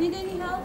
[0.00, 0.62] Need any help?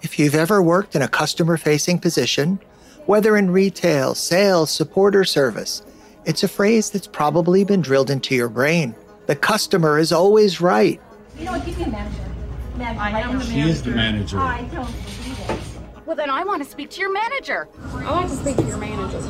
[0.00, 2.58] If you've ever worked in a customer facing position,
[3.04, 5.82] whether in retail, sales, support, or service,
[6.24, 8.94] it's a phrase that's probably been drilled into your brain.
[9.26, 10.98] The customer is always right.
[11.38, 11.66] You know what?
[11.66, 12.24] Give me a manager.
[12.78, 13.38] Manager I right am now.
[13.40, 14.38] the She is the manager.
[14.38, 15.60] I don't believe it.
[16.06, 17.68] Well, then I want to speak to your manager.
[17.92, 19.20] I want to speak to your manager.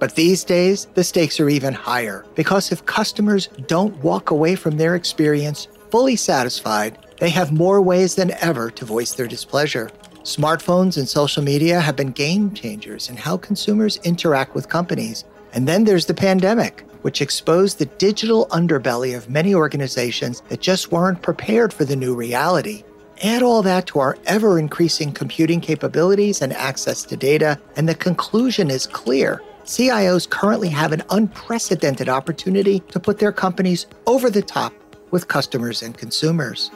[0.00, 4.78] But these days, the stakes are even higher because if customers don't walk away from
[4.78, 9.90] their experience fully satisfied, they have more ways than ever to voice their displeasure.
[10.22, 15.24] Smartphones and social media have been game changers in how consumers interact with companies.
[15.52, 20.90] And then there's the pandemic, which exposed the digital underbelly of many organizations that just
[20.90, 22.82] weren't prepared for the new reality.
[23.22, 27.94] Add all that to our ever increasing computing capabilities and access to data, and the
[27.94, 29.40] conclusion is clear.
[29.64, 34.72] CIOs currently have an unprecedented opportunity to put their companies over the top
[35.10, 36.70] with customers and consumers.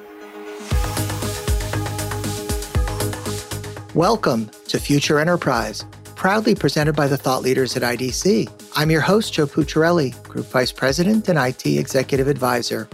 [3.96, 8.48] Welcome to Future Enterprise, proudly presented by the thought leaders at IDC.
[8.77, 12.88] I'm your host, Joe Pucciarelli, Group Vice President and IT Executive Advisor.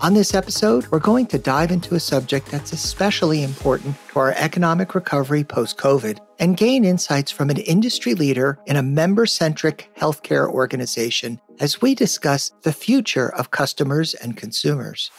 [0.00, 4.32] On this episode, we're going to dive into a subject that's especially important to our
[4.32, 9.88] economic recovery post COVID and gain insights from an industry leader in a member centric
[9.96, 15.10] healthcare organization as we discuss the future of customers and consumers.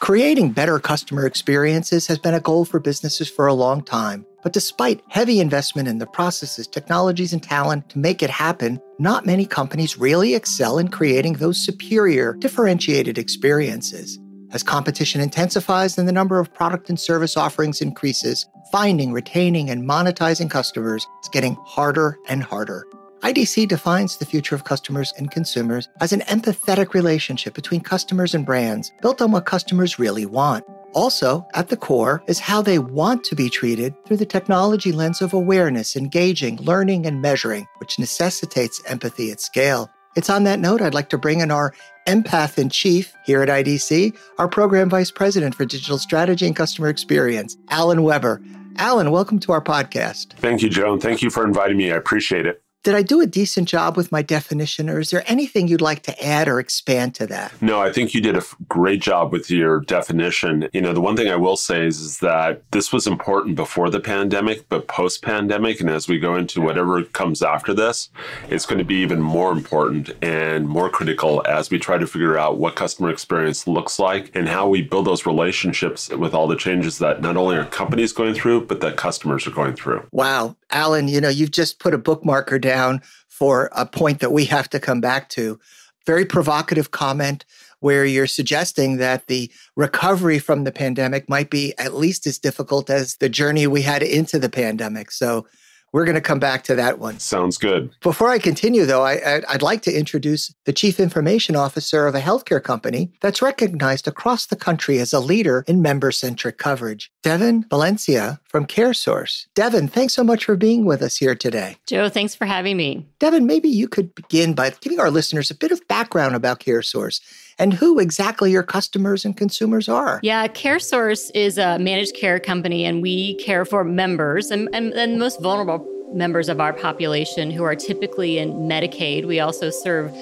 [0.00, 4.24] Creating better customer experiences has been a goal for businesses for a long time.
[4.42, 9.26] But despite heavy investment in the processes, technologies, and talent to make it happen, not
[9.26, 14.18] many companies really excel in creating those superior, differentiated experiences.
[14.52, 19.86] As competition intensifies and the number of product and service offerings increases, finding, retaining, and
[19.86, 22.86] monetizing customers is getting harder and harder.
[23.22, 28.46] IDC defines the future of customers and consumers as an empathetic relationship between customers and
[28.46, 30.64] brands built on what customers really want.
[30.94, 35.20] Also, at the core is how they want to be treated through the technology lens
[35.20, 39.90] of awareness, engaging, learning, and measuring, which necessitates empathy at scale.
[40.16, 41.74] It's on that note I'd like to bring in our
[42.08, 46.88] empath in chief here at IDC, our program vice president for digital strategy and customer
[46.88, 48.40] experience, Alan Webber.
[48.78, 50.32] Alan, welcome to our podcast.
[50.38, 50.98] Thank you, Joan.
[50.98, 51.92] Thank you for inviting me.
[51.92, 52.62] I appreciate it.
[52.82, 56.02] Did I do a decent job with my definition, or is there anything you'd like
[56.04, 57.52] to add or expand to that?
[57.60, 60.66] No, I think you did a f- great job with your definition.
[60.72, 63.90] You know, the one thing I will say is, is that this was important before
[63.90, 68.08] the pandemic, but post pandemic, and as we go into whatever comes after this,
[68.48, 72.38] it's going to be even more important and more critical as we try to figure
[72.38, 76.56] out what customer experience looks like and how we build those relationships with all the
[76.56, 80.06] changes that not only our companies going through, but that customers are going through.
[80.12, 80.56] Wow.
[80.70, 84.68] Alan, you know, you've just put a bookmarker down for a point that we have
[84.70, 85.58] to come back to.
[86.06, 87.44] Very provocative comment
[87.80, 92.90] where you're suggesting that the recovery from the pandemic might be at least as difficult
[92.90, 95.10] as the journey we had into the pandemic.
[95.10, 95.46] So
[95.92, 97.18] we're going to come back to that one.
[97.18, 97.90] Sounds good.
[98.00, 102.20] Before I continue, though, I, would like to introduce the Chief Information Officer of a
[102.20, 107.66] healthcare company that's recognized across the country as a leader in member centric coverage, Devin
[107.68, 109.46] Valencia from CareSource.
[109.54, 111.76] Devin, thanks so much for being with us here today.
[111.86, 113.06] Joe, thanks for having me.
[113.18, 117.20] Devin, maybe you could begin by giving our listeners a bit of background about CareSource
[117.60, 120.18] and who exactly your customers and consumers are.
[120.22, 125.18] Yeah, CareSource is a managed care company, and we care for members and, and, and
[125.18, 129.26] most vulnerable members of our population who are typically in Medicaid.
[129.26, 130.12] We also serve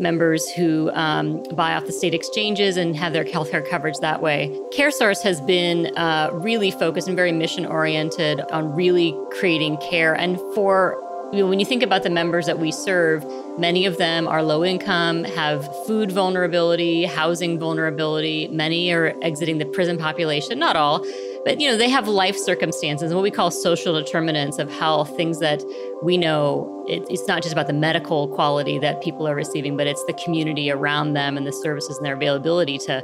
[0.00, 4.48] members who um, buy off the state exchanges and have their healthcare coverage that way.
[4.72, 10.38] CareSource has been uh, really focused and very mission oriented on really creating care and
[10.54, 11.00] for
[11.42, 13.24] when you think about the members that we serve,
[13.58, 18.48] many of them are low income, have food vulnerability, housing vulnerability.
[18.48, 21.04] Many are exiting the prison population, not all,
[21.44, 25.16] but you know, they have life circumstances and what we call social determinants of health,
[25.16, 25.62] things that
[26.04, 29.86] we know it, it's not just about the medical quality that people are receiving, but
[29.86, 33.02] it's the community around them and the services and their availability to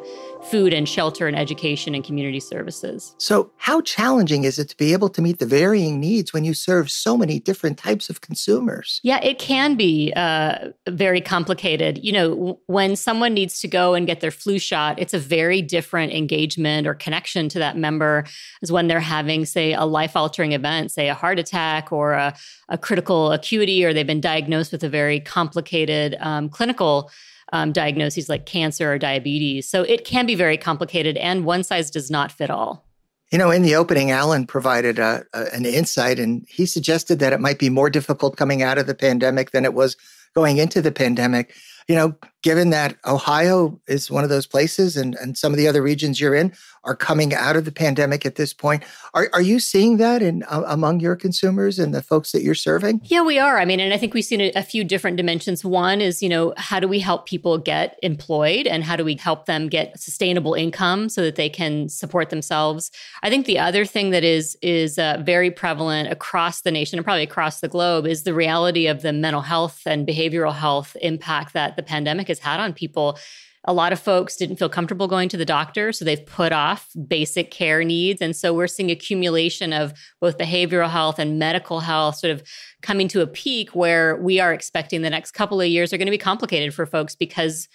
[0.51, 3.15] food and shelter and education and community services.
[3.19, 6.55] So, how challenging is it to be able to meet the varying needs when you
[6.55, 9.01] serve so many different types of consumers?
[9.03, 11.99] Yeah, it can be uh, very complicated.
[12.03, 15.63] You know, when someone needs to go and get their flu shot, it's a very
[15.63, 18.25] different engagement or connection to that member
[18.63, 22.35] as when they're having, say, a life altering event, say a heart attack or a,
[22.71, 27.11] a critical acuity, or they've been diagnosed with a very complicated um, clinical
[27.53, 29.69] um, diagnoses like cancer or diabetes.
[29.69, 32.87] So it can be very complicated, and one size does not fit all.
[33.31, 37.33] You know, in the opening, Alan provided a, a, an insight, and he suggested that
[37.33, 39.97] it might be more difficult coming out of the pandemic than it was
[40.35, 41.55] going into the pandemic.
[41.89, 45.69] You know, given that Ohio is one of those places and, and some of the
[45.69, 46.53] other regions you're in
[46.85, 48.83] are coming out of the pandemic at this point.
[49.13, 52.55] Are, are you seeing that in uh, among your consumers and the folks that you're
[52.55, 53.03] serving?
[53.05, 53.59] Yeah, we are.
[53.59, 55.65] I mean, and I think we've seen a, a, few different dimensions.
[55.65, 59.17] One is, you know, how do we help people get employed and how do we
[59.17, 62.91] help them get sustainable income so that they can support themselves?
[63.23, 67.05] I think the other thing that is is uh, very prevalent across the nation and
[67.05, 71.53] probably across the globe is the reality of the mental health and behavioral health impact
[71.53, 73.19] that the pandemic has had on people.
[73.65, 76.89] A lot of folks didn't feel comfortable going to the doctor, so they've put off
[77.07, 78.23] basic care needs.
[78.23, 82.43] And so we're seeing accumulation of both behavioral health and medical health sort of
[82.81, 86.07] coming to a peak where we are expecting the next couple of years are going
[86.07, 87.69] to be complicated for folks because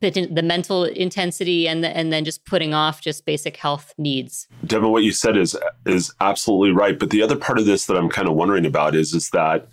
[0.00, 4.46] the, mental intensity and the, and then just putting off just basic health needs.
[4.64, 6.98] Devin, what you said is is absolutely right.
[6.98, 9.68] But the other part of this that I'm kind of wondering about is is that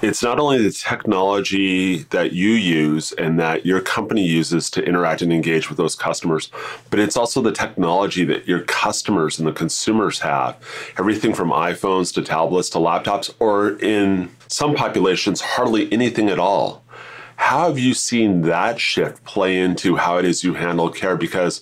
[0.00, 5.22] it's not only the technology that you use and that your company uses to interact
[5.22, 6.50] and engage with those customers,
[6.90, 10.56] but it's also the technology that your customers and the consumers have.
[10.98, 16.84] Everything from iPhones to tablets to laptops, or in some populations, hardly anything at all.
[17.34, 21.16] How have you seen that shift play into how it is you handle care?
[21.16, 21.60] Because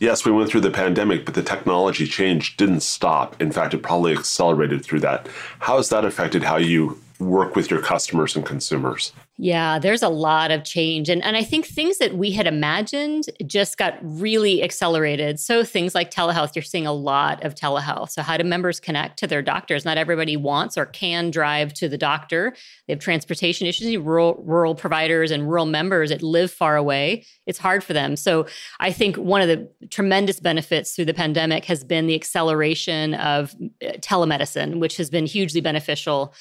[0.00, 3.40] yes, we went through the pandemic, but the technology change didn't stop.
[3.40, 5.28] In fact, it probably accelerated through that.
[5.60, 9.12] How has that affected how you work with your customers and consumers?
[9.42, 11.08] Yeah, there's a lot of change.
[11.08, 15.40] And, and I think things that we had imagined just got really accelerated.
[15.40, 18.10] So, things like telehealth, you're seeing a lot of telehealth.
[18.10, 19.84] So, how do members connect to their doctors?
[19.84, 22.54] Not everybody wants or can drive to the doctor.
[22.86, 27.24] They have transportation issues, rural, rural providers and rural members that live far away.
[27.46, 28.16] It's hard for them.
[28.16, 28.46] So,
[28.78, 33.54] I think one of the tremendous benefits through the pandemic has been the acceleration of
[33.82, 36.34] uh, telemedicine, which has been hugely beneficial.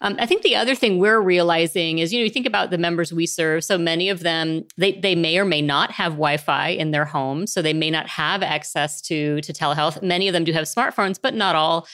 [0.00, 2.78] Um, I think the other thing we're realizing is, you know, you think about the
[2.78, 3.64] members we serve.
[3.64, 7.46] So many of them, they they may or may not have Wi-Fi in their home,
[7.46, 10.02] so they may not have access to to telehealth.
[10.02, 11.86] Many of them do have smartphones, but not all.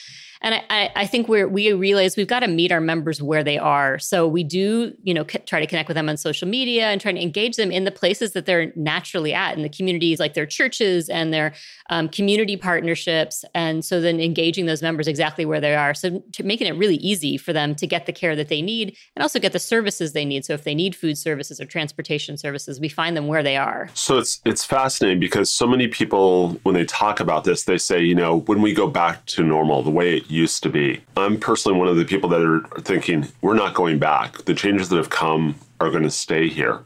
[0.43, 3.57] And I, I think we we realize we've got to meet our members where they
[3.57, 3.97] are.
[3.97, 6.99] So we do, you know, c- try to connect with them on social media and
[6.99, 10.33] try to engage them in the places that they're naturally at in the communities, like
[10.33, 11.53] their churches and their
[11.89, 13.45] um, community partnerships.
[13.55, 15.93] And so then engaging those members exactly where they are.
[15.93, 19.23] So making it really easy for them to get the care that they need and
[19.23, 20.43] also get the services they need.
[20.43, 23.89] So if they need food services or transportation services, we find them where they are.
[23.93, 28.01] So it's it's fascinating because so many people when they talk about this, they say,
[28.01, 31.03] you know, when we go back to normal, the way it used to be.
[31.15, 34.45] I'm personally one of the people that are thinking we're not going back.
[34.45, 36.81] The changes that have come are going to stay here.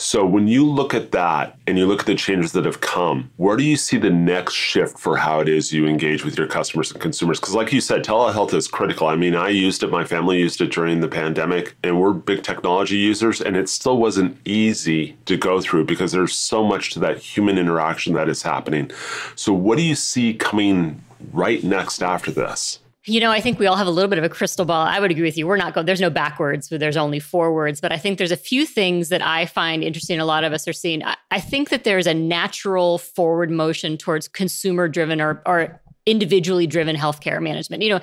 [0.00, 3.32] So when you look at that and you look at the changes that have come,
[3.36, 6.46] where do you see the next shift for how it is you engage with your
[6.46, 7.40] customers and consumers?
[7.40, 9.08] Because like you said, telehealth is critical.
[9.08, 12.44] I mean, I used it, my family used it during the pandemic, and we're big
[12.44, 17.00] technology users, and it still wasn't easy to go through because there's so much to
[17.00, 18.92] that human interaction that is happening.
[19.34, 21.02] So what do you see coming
[21.32, 22.80] right next after this?
[23.04, 24.86] You know, I think we all have a little bit of a crystal ball.
[24.86, 25.46] I would agree with you.
[25.46, 27.80] We're not going, there's no backwards, but there's only forwards.
[27.80, 30.20] But I think there's a few things that I find interesting.
[30.20, 31.02] A lot of us are seeing.
[31.02, 36.66] I, I think that there's a natural forward motion towards consumer driven or, or individually
[36.66, 37.82] driven healthcare management.
[37.82, 38.00] You know,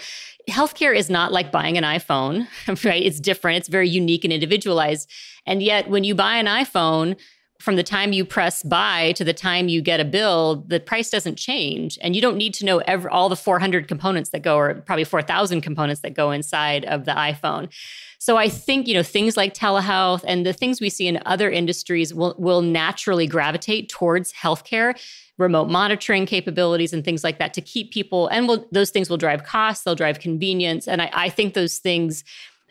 [0.49, 2.47] healthcare is not like buying an iPhone,
[2.83, 3.03] right?
[3.03, 5.09] It's different, it's very unique and individualized.
[5.45, 7.17] And yet, when you buy an iPhone,
[7.59, 11.09] from the time you press buy to the time you get a bill, the price
[11.09, 11.97] doesn't change.
[12.01, 15.05] And you don't need to know every, all the 400 components that go, or probably
[15.05, 17.71] 4,000 components that go inside of the iPhone.
[18.19, 21.49] So I think, you know, things like telehealth and the things we see in other
[21.49, 24.99] industries will, will naturally gravitate towards healthcare
[25.37, 29.17] remote monitoring capabilities and things like that to keep people and will, those things will
[29.17, 32.23] drive costs they'll drive convenience and I, I think those things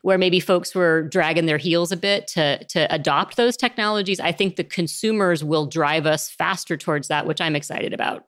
[0.04, 4.32] where maybe folks were dragging their heels a bit to, to adopt those technologies, I
[4.32, 8.26] think the consumers will drive us faster towards that, which I'm excited about.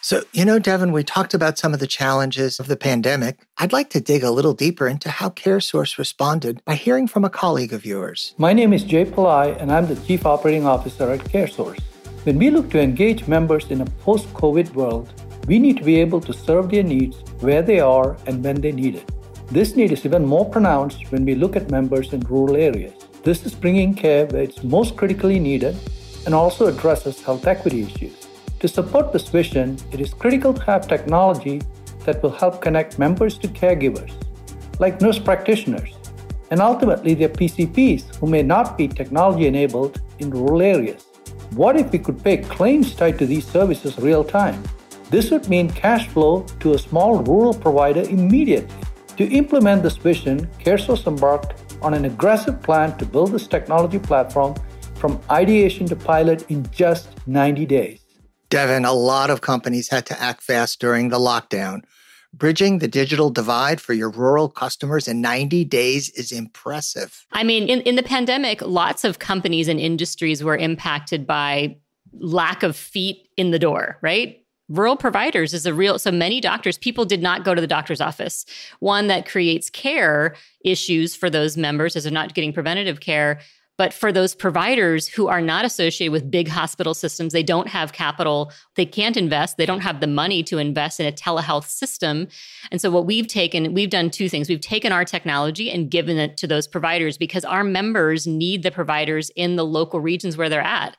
[0.00, 3.40] So, you know, Devin, we talked about some of the challenges of the pandemic.
[3.58, 7.30] I'd like to dig a little deeper into how CareSource responded by hearing from a
[7.30, 8.34] colleague of yours.
[8.38, 11.82] My name is Jay Pillai, and I'm the Chief Operating Officer at CareSource.
[12.24, 15.12] When we look to engage members in a post COVID world,
[15.46, 18.72] we need to be able to serve their needs where they are and when they
[18.72, 19.17] need it.
[19.50, 22.92] This need is even more pronounced when we look at members in rural areas.
[23.22, 25.74] This is bringing care where it's most critically needed
[26.26, 28.28] and also addresses health equity issues.
[28.60, 31.62] To support this vision, it is critical to have technology
[32.04, 34.12] that will help connect members to caregivers,
[34.80, 35.94] like nurse practitioners,
[36.50, 41.06] and ultimately their PCPs who may not be technology enabled in rural areas.
[41.52, 44.62] What if we could pay claims tied to these services real time?
[45.08, 48.76] This would mean cash flow to a small rural provider immediately.
[49.18, 54.54] To implement this vision, CareSource embarked on an aggressive plan to build this technology platform
[54.94, 57.98] from ideation to pilot in just 90 days.
[58.48, 61.82] Devin, a lot of companies had to act fast during the lockdown.
[62.32, 67.26] Bridging the digital divide for your rural customers in 90 days is impressive.
[67.32, 71.78] I mean, in, in the pandemic, lots of companies and industries were impacted by
[72.12, 74.44] lack of feet in the door, right?
[74.68, 78.00] Rural providers is a real, so many doctors, people did not go to the doctor's
[78.00, 78.44] office.
[78.80, 83.40] One that creates care issues for those members as they're not getting preventative care.
[83.78, 87.92] But for those providers who are not associated with big hospital systems, they don't have
[87.92, 92.26] capital, they can't invest, they don't have the money to invest in a telehealth system.
[92.72, 94.48] And so, what we've taken, we've done two things.
[94.48, 98.72] We've taken our technology and given it to those providers because our members need the
[98.72, 100.96] providers in the local regions where they're at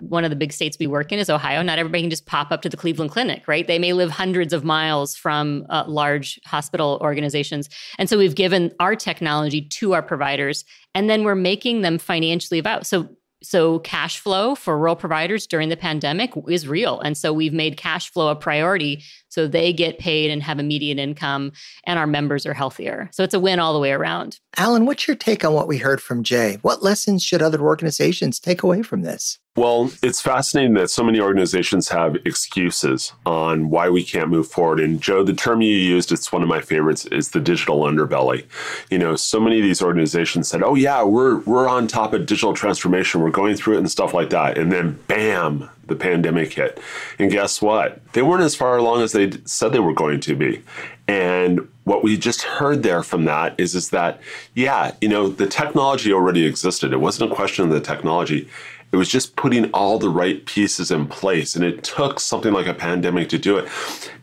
[0.00, 1.62] one of the big states we work in is Ohio.
[1.62, 3.66] Not everybody can just pop up to the Cleveland Clinic, right?
[3.66, 7.68] They may live hundreds of miles from uh, large hospital organizations.
[7.98, 10.64] And so we've given our technology to our providers,
[10.94, 12.86] and then we're making them financially about.
[12.86, 13.08] So
[13.40, 17.76] so cash flow for rural providers during the pandemic is real and so we've made
[17.76, 21.52] cash flow a priority so they get paid and have immediate income
[21.84, 25.06] and our members are healthier so it's a win all the way around alan what's
[25.06, 28.82] your take on what we heard from jay what lessons should other organizations take away
[28.82, 34.30] from this well, it's fascinating that so many organizations have excuses on why we can't
[34.30, 34.78] move forward.
[34.78, 38.44] And Joe, the term you used, it's one of my favorites, is the digital underbelly.
[38.88, 42.26] You know, so many of these organizations said, "Oh yeah, we're we're on top of
[42.26, 43.20] digital transformation.
[43.20, 46.80] We're going through it and stuff like that." And then bam, the pandemic hit.
[47.18, 48.00] And guess what?
[48.12, 50.62] They weren't as far along as they said they were going to be.
[51.08, 54.20] And what we just heard there from that is is that
[54.54, 56.92] yeah, you know, the technology already existed.
[56.92, 58.48] It wasn't a question of the technology
[58.90, 61.54] it was just putting all the right pieces in place.
[61.54, 63.68] And it took something like a pandemic to do it.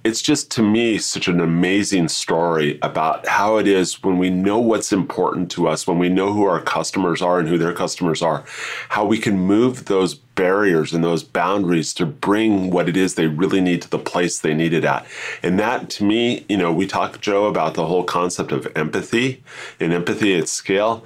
[0.04, 4.60] It's just, to me, such an amazing story about how it is when we know
[4.60, 8.22] what's important to us, when we know who our customers are and who their customers
[8.22, 8.44] are,
[8.90, 13.28] how we can move those barriers and those boundaries to bring what it is they
[13.28, 15.06] really need to the place they need it at.
[15.42, 19.44] And that to me, you know, we talked, Joe, about the whole concept of empathy
[19.80, 21.06] and empathy at scale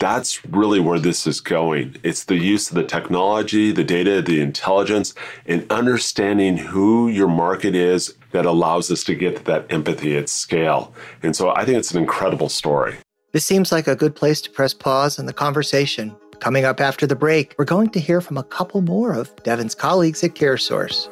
[0.00, 1.94] that's really where this is going.
[2.02, 5.14] It's the use of the technology, the data, the intelligence,
[5.46, 10.92] and understanding who your market is that allows us to get that empathy at scale.
[11.22, 12.96] And so I think it's an incredible story.
[13.32, 16.16] This seems like a good place to press pause in the conversation.
[16.40, 19.74] Coming up after the break, we're going to hear from a couple more of Devin's
[19.74, 21.08] colleagues at CareSource.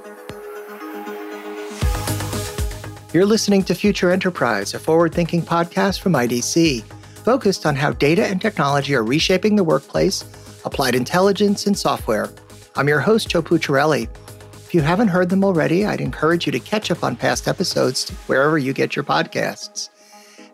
[3.13, 6.85] You're listening to Future Enterprise, a forward thinking podcast from IDC
[7.29, 10.25] focused on how data and technology are reshaping the workplace,
[10.65, 12.31] applied intelligence, and software.
[12.75, 14.09] I'm your host, Joe Pucciarelli.
[14.55, 18.09] If you haven't heard them already, I'd encourage you to catch up on past episodes
[18.29, 19.91] wherever you get your podcasts.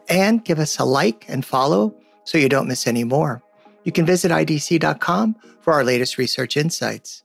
[0.08, 3.40] And give us a like and follow so you don't miss any more.
[3.84, 7.22] You can visit IDC.com for our latest research insights.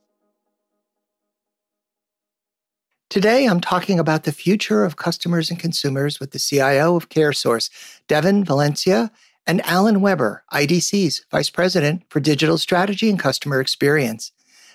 [3.08, 7.68] Today, I'm talking about the future of customers and consumers with the CIO of CareSource,
[8.06, 9.10] Devin Valencia,
[9.46, 14.32] and Alan Webber, IDC's Vice President for Digital Strategy and Customer Experience.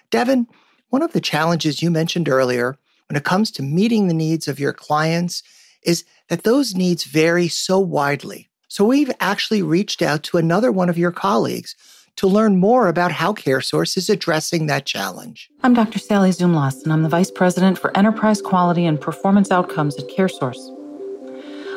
[0.10, 0.48] Devin,
[0.90, 2.78] one of the challenges you mentioned earlier
[3.10, 5.44] when it comes to meeting the needs of your clients
[5.84, 8.50] is that those needs vary so widely.
[8.68, 11.76] So we've actually reached out to another one of your colleagues
[12.18, 15.50] to learn more about how CareSource is addressing that challenge.
[15.64, 16.00] I'm Dr.
[16.00, 20.85] Sally Zumlas, and I'm the Vice President for Enterprise Quality and Performance Outcomes at CareSource.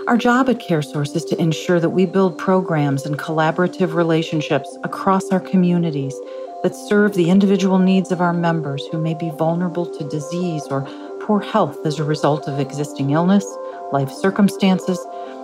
[0.08, 5.28] Our job at CareSource is to ensure that we build programs and collaborative relationships across
[5.28, 6.18] our communities
[6.62, 10.88] that serve the individual needs of our members who may be vulnerable to disease or
[11.20, 13.44] poor health as a result of existing illness,
[13.92, 14.98] life circumstances,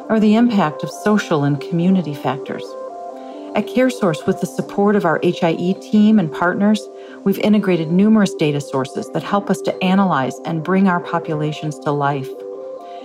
[0.08, 2.64] or the impact of social and community factors.
[3.54, 6.88] At CareSource, with the support of our HIE team and partners,
[7.22, 11.90] we've integrated numerous data sources that help us to analyze and bring our populations to
[11.90, 12.30] life.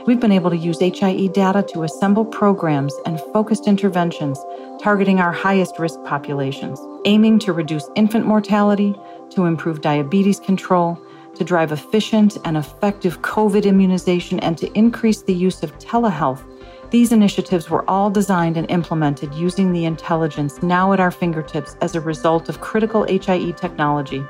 [0.09, 4.43] We've been able to use HIE data to assemble programs and focused interventions
[4.81, 8.95] targeting our highest risk populations, aiming to reduce infant mortality,
[9.29, 10.99] to improve diabetes control,
[11.35, 16.41] to drive efficient and effective COVID immunization, and to increase the use of telehealth.
[16.89, 21.93] These initiatives were all designed and implemented using the intelligence now at our fingertips as
[21.93, 24.25] a result of critical HIE technology.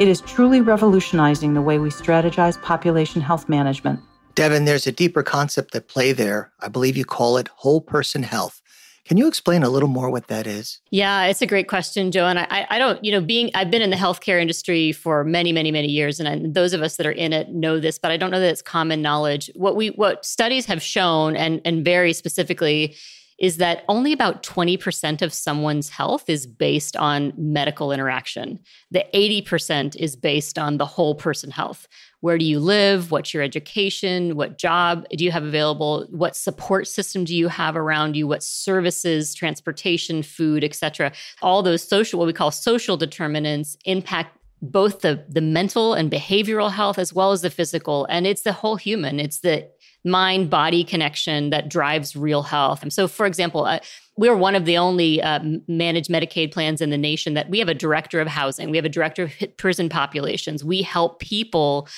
[0.00, 4.00] It is truly revolutionizing the way we strategize population health management.
[4.34, 6.52] Devin, there's a deeper concept at play there.
[6.60, 8.60] I believe you call it whole person health.
[9.04, 10.80] Can you explain a little more what that is?
[10.90, 12.24] Yeah, it's a great question, Joe.
[12.26, 15.52] And I, I don't, you know, being, I've been in the healthcare industry for many,
[15.52, 18.10] many, many years, and I, those of us that are in it know this, but
[18.10, 19.50] I don't know that it's common knowledge.
[19.54, 22.96] What we, what studies have shown, and and very specifically,
[23.38, 28.60] is that only about 20% of someone's health is based on medical interaction.
[28.90, 31.88] The 80% is based on the whole person health.
[32.20, 33.10] Where do you live?
[33.10, 34.36] What's your education?
[34.36, 36.06] What job do you have available?
[36.10, 38.26] What support system do you have around you?
[38.26, 41.12] What services, transportation, food, etc.
[41.42, 46.72] All those social what we call social determinants impact both the the mental and behavioral
[46.72, 49.68] health as well as the physical and it's the whole human it's the
[50.04, 52.82] mind body connection that drives real health.
[52.82, 53.80] And so, for example, uh,
[54.16, 57.68] we're one of the only uh, managed Medicaid plans in the nation that we have
[57.68, 60.64] a director of housing, we have a director of prison populations.
[60.64, 61.88] We help people.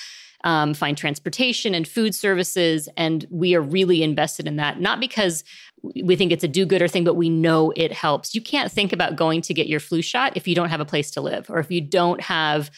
[0.43, 2.87] Um, find transportation and food services.
[2.95, 5.43] And we are really invested in that, not because
[5.81, 8.35] we think it's a do gooder thing, but we know it helps.
[8.35, 10.85] You can't think about going to get your flu shot if you don't have a
[10.85, 12.71] place to live or if you don't have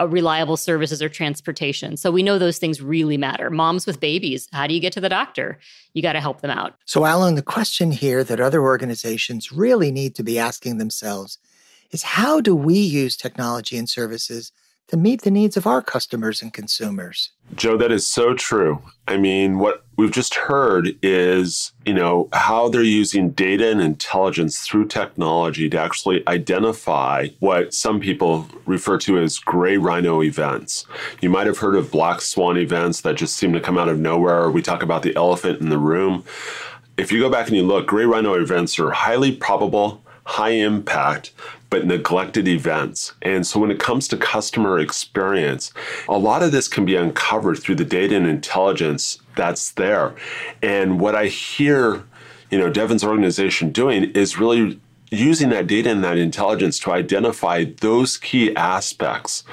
[0.00, 1.96] Uh, reliable services or transportation.
[1.96, 3.50] So we know those things really matter.
[3.50, 5.58] Moms with babies, how do you get to the doctor?
[5.92, 6.74] You got to help them out.
[6.86, 11.38] So, Alan, the question here that other organizations really need to be asking themselves
[11.90, 14.52] is how do we use technology and services
[14.90, 17.30] to meet the needs of our customers and consumers.
[17.54, 18.82] Joe, that is so true.
[19.06, 24.60] I mean, what we've just heard is, you know, how they're using data and intelligence
[24.66, 30.86] through technology to actually identify what some people refer to as gray rhino events.
[31.20, 34.00] You might have heard of black swan events that just seem to come out of
[34.00, 34.50] nowhere.
[34.50, 36.24] We talk about the elephant in the room.
[36.96, 41.32] If you go back and you look, gray rhino events are highly probable, high impact,
[41.70, 43.12] but neglected events.
[43.22, 45.72] And so when it comes to customer experience,
[46.08, 50.14] a lot of this can be uncovered through the data and intelligence that's there.
[50.62, 52.04] And what I hear,
[52.50, 57.64] you know, Devin's organization doing is really using that data and that intelligence to identify
[57.64, 59.44] those key aspects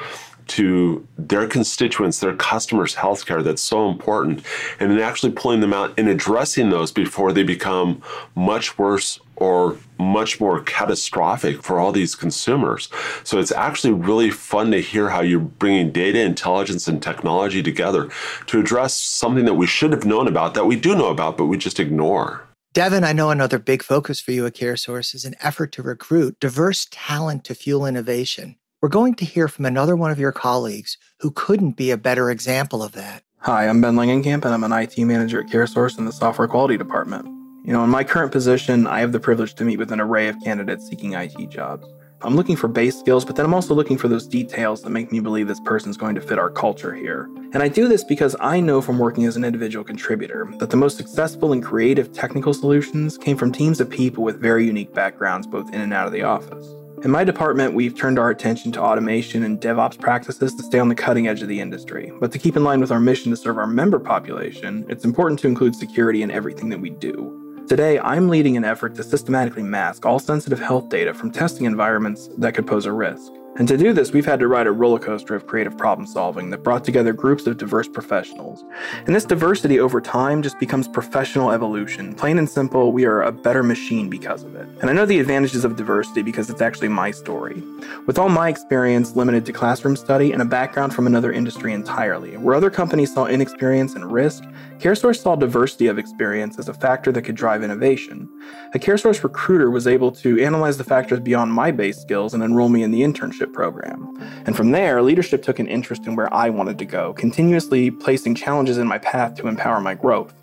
[0.48, 4.44] to their constituents, their customers' healthcare that's so important,
[4.80, 8.02] and then actually pulling them out and addressing those before they become
[8.36, 12.90] much worse or much more catastrophic for all these consumers.
[13.24, 18.10] So it's actually really fun to hear how you're bringing data, intelligence, and technology together
[18.48, 21.46] to address something that we should have known about, that we do know about, but
[21.46, 22.44] we just ignore.
[22.74, 26.40] Devin, I know another big focus for you at CareSource is an effort to recruit
[26.40, 28.56] diverse talent to fuel innovation.
[28.80, 32.30] We're going to hear from another one of your colleagues who couldn't be a better
[32.30, 33.24] example of that.
[33.40, 36.78] Hi, I'm Ben Langenkamp, and I'm an IT manager at CareSource in the software quality
[36.78, 37.26] department.
[37.66, 40.28] You know, in my current position, I have the privilege to meet with an array
[40.28, 41.88] of candidates seeking IT jobs.
[42.22, 45.12] I'm looking for base skills, but then I'm also looking for those details that make
[45.12, 47.28] me believe this person's going to fit our culture here.
[47.54, 50.78] And I do this because I know from working as an individual contributor that the
[50.78, 55.48] most successful and creative technical solutions came from teams of people with very unique backgrounds
[55.48, 56.68] both in and out of the office.
[57.04, 60.90] In my department, we've turned our attention to automation and DevOps practices to stay on
[60.90, 62.12] the cutting edge of the industry.
[62.20, 65.40] But to keep in line with our mission to serve our member population, it's important
[65.42, 67.66] to include security in everything that we do.
[67.70, 72.30] Today, I'm leading an effort to systematically mask all sensitive health data from testing environments
[72.40, 73.32] that could pose a risk.
[73.58, 76.52] And to do this, we've had to ride a roller coaster of creative problem solving
[76.52, 78.64] that brought together groups of diverse professionals.
[79.08, 82.14] And this diversity over time just becomes professional evolution.
[82.14, 84.68] Plain and simple, we are a better machine because of it.
[84.82, 87.64] And I know the advantages of diversity because it's actually my story.
[88.06, 92.38] With all my experience limited to classroom study and a background from another industry entirely,
[92.38, 94.44] where other companies saw inexperience and risk,
[94.80, 98.30] CareSource saw diversity of experience as a factor that could drive innovation.
[98.76, 102.70] A CareSource recruiter was able to analyze the factors beyond my base skills and enroll
[102.70, 104.16] me in the internship program.
[104.46, 108.36] And from there, leadership took an interest in where I wanted to go, continuously placing
[108.36, 110.36] challenges in my path to empower my growth.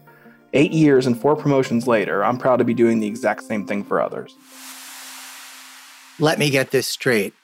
[0.53, 3.85] Eight years and four promotions later, I'm proud to be doing the exact same thing
[3.85, 4.35] for others.
[6.19, 7.35] Let me get this straight.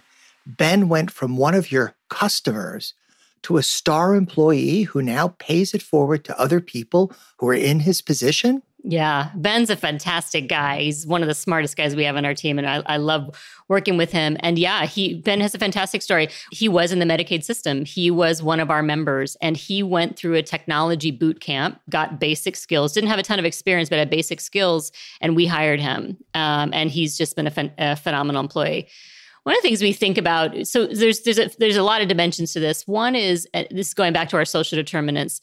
[0.44, 2.94] Ben went from one of your customers
[3.42, 7.80] to a star employee who now pays it forward to other people who are in
[7.80, 8.62] his position?
[8.82, 10.80] Yeah, Ben's a fantastic guy.
[10.80, 13.38] He's one of the smartest guys we have on our team, and I, I, love
[13.68, 14.36] working with him.
[14.40, 16.28] And yeah, he Ben has a fantastic story.
[16.50, 17.84] He was in the Medicaid system.
[17.84, 22.18] He was one of our members, and he went through a technology boot camp, got
[22.18, 25.80] basic skills, didn't have a ton of experience, but had basic skills, and we hired
[25.80, 26.16] him.
[26.34, 28.88] Um, and he's just been a, a phenomenal employee
[29.44, 32.08] one of the things we think about so there's there's a, there's a lot of
[32.08, 32.86] dimensions to this.
[32.86, 35.40] One is this is going back to our social determinants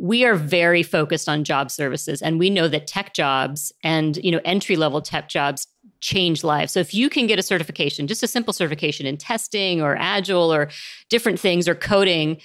[0.00, 4.32] we are very focused on job services and we know that tech jobs and you
[4.32, 5.66] know entry level tech jobs
[6.00, 6.72] change lives.
[6.72, 10.52] So if you can get a certification just a simple certification in testing or agile
[10.52, 10.70] or
[11.10, 12.40] different things or coding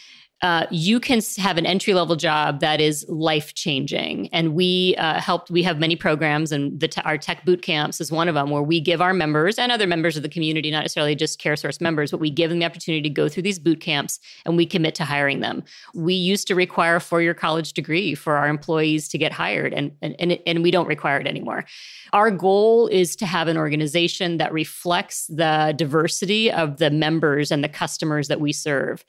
[0.46, 4.30] uh, you can have an entry level job that is life changing.
[4.32, 8.12] And we uh, helped, we have many programs, and the our tech boot camps is
[8.12, 10.82] one of them where we give our members and other members of the community, not
[10.82, 13.82] necessarily just CareSource members, but we give them the opportunity to go through these boot
[13.82, 15.64] camps and we commit to hiring them.
[15.96, 19.74] We used to require a four year college degree for our employees to get hired,
[19.74, 21.66] and, and, and, and we don't require it anymore.
[22.14, 27.64] Our goal is to have an organization that reflects the diversity of the members and
[27.64, 29.04] the customers that we serve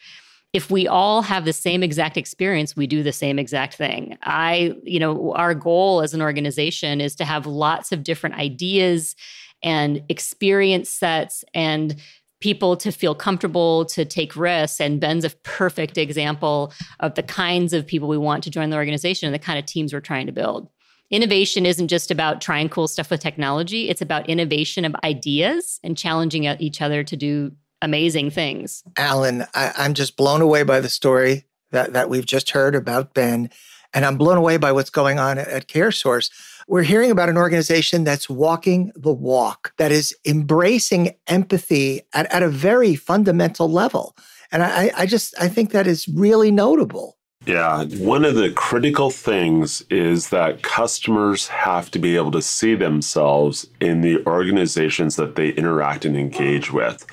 [0.53, 4.17] if we all have the same exact experience, we do the same exact thing.
[4.23, 9.17] I, you know, our goal as an organization is to have lots of different ideas
[9.63, 11.97] and experience sets and
[12.41, 14.81] people to feel comfortable to take risks.
[14.81, 18.77] And Ben's a perfect example of the kinds of people we want to join the
[18.77, 20.69] organization and the kind of teams we're trying to build.
[21.11, 25.97] Innovation isn't just about trying cool stuff with technology, it's about innovation of ideas and
[25.97, 28.83] challenging each other to do amazing things.
[28.97, 33.15] Alan, I, I'm just blown away by the story that, that we've just heard about
[33.15, 33.51] Ben.
[33.95, 36.31] And I'm blown away by what's going on at CareSource.
[36.69, 42.43] We're hearing about an organization that's walking the walk, that is embracing empathy at, at
[42.43, 44.17] a very fundamental level.
[44.53, 47.17] And I, I just I think that is really notable.
[47.47, 52.75] Yeah, one of the critical things is that customers have to be able to see
[52.75, 57.07] themselves in the organizations that they interact and engage with.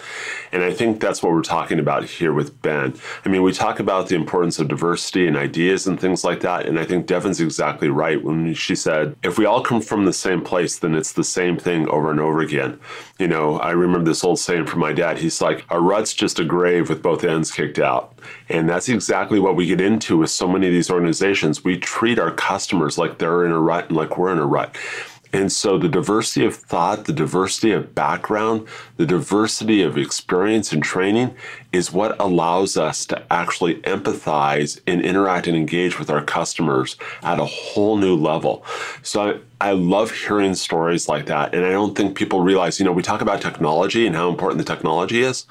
[0.52, 2.96] And I think that's what we're talking about here with Ben.
[3.24, 6.66] I mean, we talk about the importance of diversity and ideas and things like that.
[6.66, 10.14] And I think Devin's exactly right when she said, if we all come from the
[10.14, 12.80] same place, then it's the same thing over and over again.
[13.20, 15.20] You know, I remember this old saying from my dad.
[15.20, 18.18] He's like, a rut's just a grave with both ends kicked out.
[18.50, 21.64] And that's exactly what we get into with so many of these organizations.
[21.64, 24.76] We treat our customers like they're in a rut and like we're in a rut.
[25.34, 30.84] And so the diversity of thought, the diversity of background, the diversity of experience and
[30.84, 31.36] training
[31.72, 37.40] is what allows us to actually empathize and interact and engage with our customers at
[37.40, 38.64] a whole new level.
[39.02, 41.56] So I, I love hearing stories like that.
[41.56, 44.60] And I don't think people realize, you know, we talk about technology and how important
[44.60, 45.48] the technology is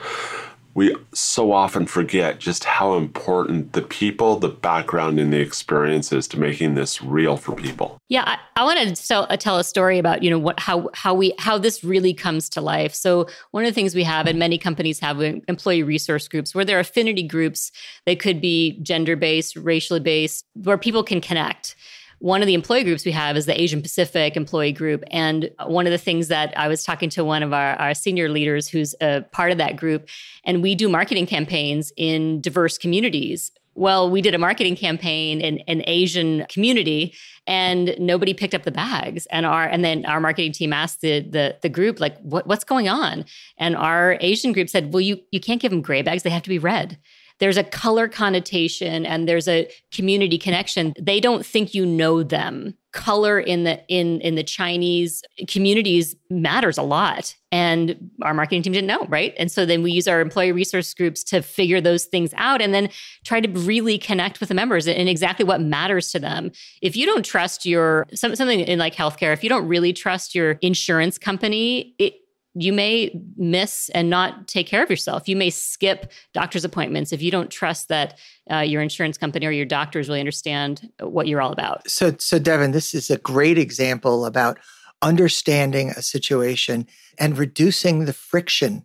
[0.74, 6.40] we so often forget just how important the people, the background, and the experiences to
[6.40, 7.98] making this real for people.
[8.08, 10.88] Yeah, I, I want to tell, uh, tell a story about you know what how
[10.94, 12.94] how we how this really comes to life.
[12.94, 16.64] So one of the things we have, and many companies have, employee resource groups where
[16.64, 17.70] there are affinity groups.
[18.06, 21.76] They could be gender based, racially based, where people can connect
[22.22, 25.02] one of the employee groups we have is the Asian Pacific employee group.
[25.10, 28.28] And one of the things that I was talking to one of our, our senior
[28.28, 30.08] leaders who's a part of that group,
[30.44, 33.50] and we do marketing campaigns in diverse communities.
[33.74, 37.12] Well, we did a marketing campaign in an Asian community
[37.48, 39.26] and nobody picked up the bags.
[39.32, 42.62] And our and then our marketing team asked the the, the group, like, what, what's
[42.62, 43.24] going on?
[43.58, 46.42] And our Asian group said, Well, you you can't give them gray bags, they have
[46.42, 46.98] to be red
[47.38, 50.94] there's a color connotation and there's a community connection.
[50.98, 52.74] They don't think you know them.
[52.92, 57.34] Color in the in in the Chinese communities matters a lot.
[57.50, 59.34] And our marketing team didn't know, right?
[59.38, 62.74] And so then we use our employee resource groups to figure those things out and
[62.74, 62.90] then
[63.24, 66.50] try to really connect with the members and exactly what matters to them.
[66.82, 70.52] If you don't trust your something in like healthcare, if you don't really trust your
[70.60, 72.14] insurance company, it,
[72.54, 75.28] you may miss and not take care of yourself.
[75.28, 78.18] You may skip doctor's appointments if you don't trust that
[78.50, 81.88] uh, your insurance company or your doctors really understand what you're all about.
[81.88, 84.58] So, so Devin, this is a great example about
[85.00, 86.86] understanding a situation
[87.18, 88.84] and reducing the friction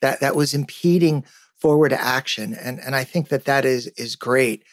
[0.00, 1.24] that that was impeding
[1.54, 2.54] forward action.
[2.54, 4.64] And and I think that that is is great.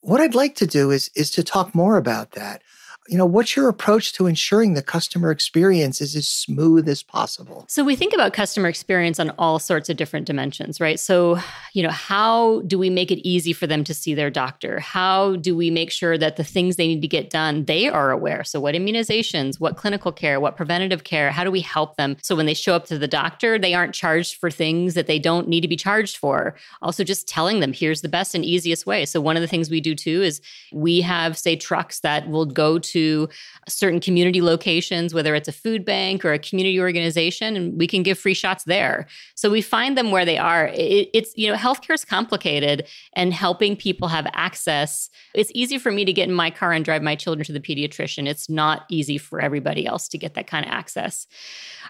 [0.00, 2.62] What I'd like to do is is to talk more about that
[3.08, 7.64] you know, what's your approach to ensuring the customer experience is as smooth as possible?
[7.66, 11.00] So we think about customer experience on all sorts of different dimensions, right?
[11.00, 11.38] So,
[11.72, 14.80] you know, how do we make it easy for them to see their doctor?
[14.80, 18.10] How do we make sure that the things they need to get done, they are
[18.10, 18.44] aware?
[18.44, 22.36] So what immunizations, what clinical care, what preventative care, how do we help them so
[22.36, 25.48] when they show up to the doctor, they aren't charged for things that they don't
[25.48, 26.54] need to be charged for?
[26.82, 29.06] Also just telling them here's the best and easiest way.
[29.06, 32.46] So one of the things we do too is we have say trucks that will
[32.46, 33.28] go to to
[33.68, 38.02] certain community locations, whether it's a food bank or a community organization, and we can
[38.02, 39.06] give free shots there.
[39.34, 40.68] So we find them where they are.
[40.68, 45.10] It, it's, you know, healthcare is complicated and helping people have access.
[45.34, 47.60] It's easy for me to get in my car and drive my children to the
[47.60, 48.28] pediatrician.
[48.28, 51.26] It's not easy for everybody else to get that kind of access.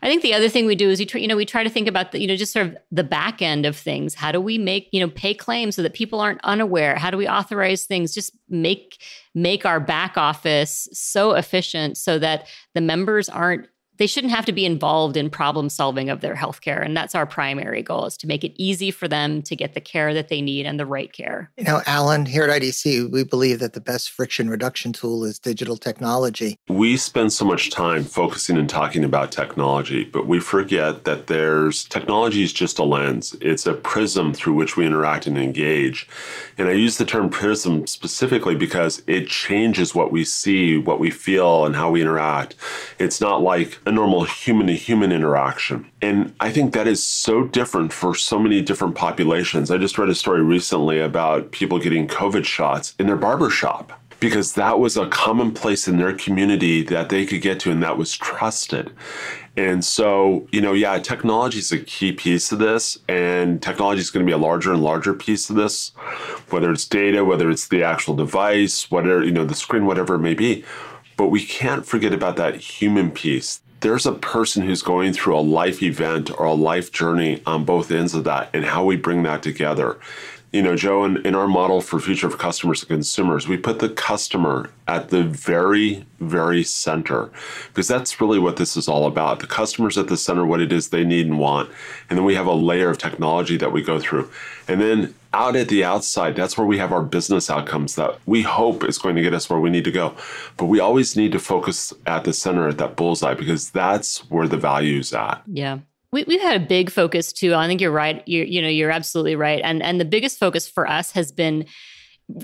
[0.03, 1.70] I think the other thing we do is we try, you know, we try to
[1.70, 4.14] think about the, you know, just sort of the back end of things.
[4.14, 6.96] How do we make, you know, pay claims so that people aren't unaware?
[6.96, 8.14] How do we authorize things?
[8.14, 9.03] Just make
[9.35, 13.69] make our back office so efficient so that the members aren't
[14.01, 16.83] they shouldn't have to be involved in problem solving of their healthcare.
[16.83, 19.81] And that's our primary goal is to make it easy for them to get the
[19.81, 21.51] care that they need and the right care.
[21.59, 25.39] You know, Alan, here at IDC, we believe that the best friction reduction tool is
[25.39, 26.57] digital technology.
[26.67, 31.85] We spend so much time focusing and talking about technology, but we forget that there's
[31.85, 33.37] technology is just a lens.
[33.43, 36.09] It's a prism through which we interact and engage.
[36.57, 41.11] And I use the term prism specifically because it changes what we see, what we
[41.11, 42.55] feel, and how we interact.
[42.99, 45.90] It's not like a normal human to human interaction.
[46.00, 49.68] And I think that is so different for so many different populations.
[49.68, 53.92] I just read a story recently about people getting COVID shots in their barber shop
[54.20, 57.83] because that was a common place in their community that they could get to and
[57.83, 58.92] that was trusted.
[59.57, 64.11] And so, you know, yeah, technology is a key piece of this, and technology is
[64.11, 65.88] going to be a larger and larger piece of this,
[66.50, 70.20] whether it's data, whether it's the actual device, whatever, you know, the screen, whatever it
[70.20, 70.64] may be.
[71.16, 73.61] But we can't forget about that human piece.
[73.81, 77.90] There's a person who's going through a life event or a life journey on both
[77.90, 79.99] ends of that, and how we bring that together
[80.53, 83.79] you know, Joe, in, in our model for future of customers and consumers, we put
[83.79, 87.31] the customer at the very, very center
[87.69, 89.39] because that's really what this is all about.
[89.39, 91.71] The customer's at the center, what it is they need and want.
[92.09, 94.29] And then we have a layer of technology that we go through.
[94.67, 98.43] And then out at the outside, that's where we have our business outcomes that we
[98.43, 100.17] hope is going to get us where we need to go.
[100.57, 104.49] But we always need to focus at the center at that bullseye because that's where
[104.49, 105.43] the value is at.
[105.47, 105.79] Yeah.
[106.12, 107.55] We, we've had a big focus too.
[107.55, 108.27] I think you're right.
[108.27, 109.61] You you know you're absolutely right.
[109.62, 111.66] And and the biggest focus for us has been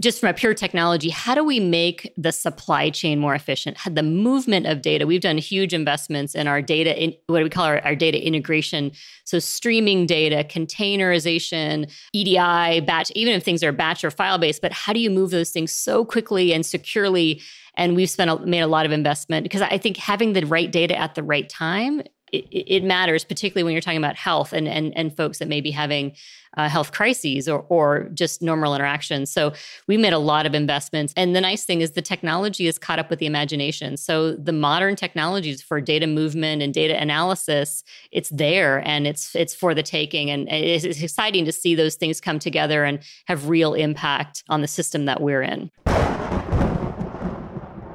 [0.00, 3.76] just from a pure technology, how do we make the supply chain more efficient?
[3.88, 5.06] The movement of data.
[5.06, 8.24] We've done huge investments in our data, in what do we call our, our data
[8.24, 8.92] integration?
[9.24, 14.72] So streaming data, containerization, EDI, batch, even if things are batch or file based, but
[14.72, 17.42] how do you move those things so quickly and securely?
[17.76, 20.70] And we've spent a, made a lot of investment because I think having the right
[20.70, 22.02] data at the right time
[22.32, 25.60] it, it, matters, particularly when you're talking about health and and, and folks that may
[25.60, 26.12] be having
[26.56, 29.30] uh, health crises or or just normal interactions.
[29.30, 29.52] So
[29.86, 32.98] we made a lot of investments, and the nice thing is the technology is caught
[32.98, 33.96] up with the imagination.
[33.96, 39.54] So the modern technologies for data movement and data analysis, it's there and it's it's
[39.54, 43.48] for the taking, and it's, it's exciting to see those things come together and have
[43.48, 45.70] real impact on the system that we're in.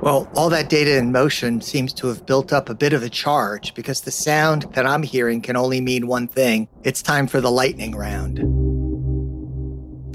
[0.01, 3.09] Well, all that data in motion seems to have built up a bit of a
[3.09, 7.39] charge because the sound that I'm hearing can only mean one thing it's time for
[7.39, 8.39] the lightning round.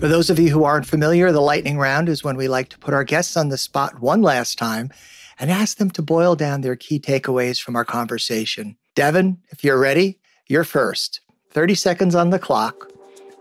[0.01, 2.79] For those of you who aren't familiar, the lightning round is when we like to
[2.79, 4.91] put our guests on the spot one last time
[5.39, 8.77] and ask them to boil down their key takeaways from our conversation.
[8.97, 10.19] Devin, if you're ready,
[10.49, 11.21] you're first.
[11.53, 12.91] 30 seconds on the clock.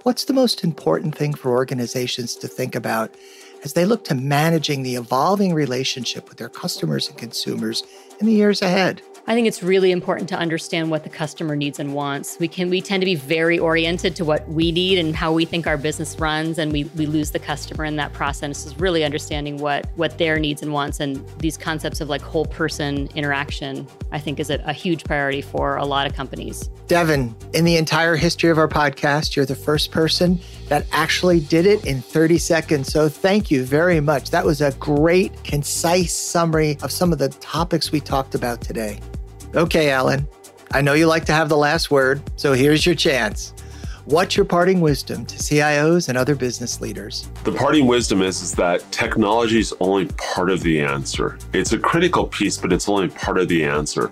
[0.03, 3.15] What's the most important thing for organizations to think about
[3.65, 7.83] as they look to managing the evolving relationship with their customers and consumers
[8.19, 9.01] in the years ahead.
[9.27, 12.37] I think it's really important to understand what the customer needs and wants.
[12.39, 15.45] We can we tend to be very oriented to what we need and how we
[15.45, 19.03] think our business runs and we, we lose the customer in that process is really
[19.03, 23.87] understanding what what their needs and wants and these concepts of like whole person interaction
[24.11, 26.69] I think is a, a huge priority for a lot of companies.
[26.85, 31.65] Devin, in the entire history of our podcast, you're the first person that actually did
[31.65, 32.91] it in 30 seconds.
[32.91, 34.31] So thank you very much.
[34.31, 38.99] That was a great, concise summary of some of the topics we talked about today.
[39.55, 40.27] Okay, Alan,
[40.71, 43.53] I know you like to have the last word, so here's your chance.
[44.05, 47.27] What's your parting wisdom to CIOs and other business leaders?
[47.43, 51.39] The parting wisdom is, is that technology is only part of the answer.
[51.53, 54.11] It's a critical piece, but it's only part of the answer.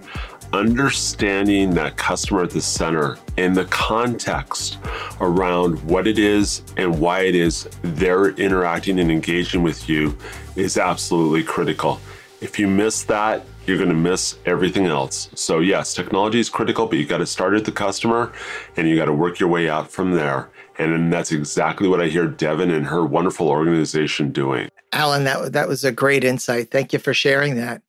[0.53, 4.77] Understanding that customer at the center and the context
[5.19, 10.15] around what it is and why it is they're interacting and engaging with you
[10.55, 11.99] is absolutely critical.
[12.39, 15.31] If you miss that, you're going to miss everything else.
[15.33, 18.31] So, yes, technology is critical, but you got to start at the customer
[18.77, 20.51] and you got to work your way out from there.
[20.77, 24.69] And that's exactly what I hear Devin and her wonderful organization doing.
[24.91, 26.69] Alan, that, that was a great insight.
[26.69, 27.81] Thank you for sharing that.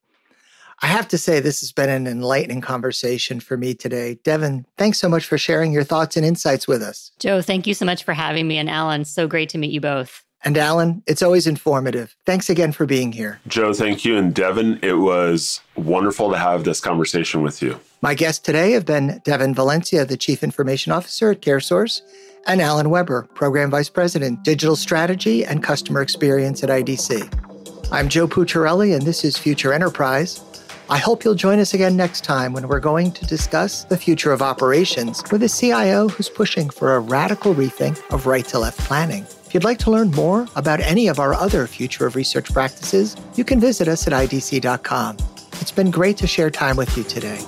[0.81, 4.15] I have to say, this has been an enlightening conversation for me today.
[4.23, 7.11] Devin, thanks so much for sharing your thoughts and insights with us.
[7.19, 8.57] Joe, thank you so much for having me.
[8.57, 10.23] And Alan, so great to meet you both.
[10.43, 12.15] And Alan, it's always informative.
[12.25, 13.39] Thanks again for being here.
[13.47, 14.15] Joe, thank you.
[14.15, 17.79] And Devin, it was wonderful to have this conversation with you.
[18.01, 22.01] My guests today have been Devin Valencia, the Chief Information Officer at CareSource,
[22.45, 27.91] and Alan Webber, Program Vice President, Digital Strategy and Customer Experience at IDC.
[27.91, 30.43] I'm Joe Pucciarelli, and this is Future Enterprise.
[30.87, 34.31] I hope you'll join us again next time when we're going to discuss the future
[34.31, 38.77] of operations with a CIO who's pushing for a radical rethink of right to left
[38.79, 42.53] planning If you'd like to learn more about any of our other Future of Research
[42.53, 45.17] practices, you can visit us at idc.com.
[45.61, 47.39] It's been great to share time with you today.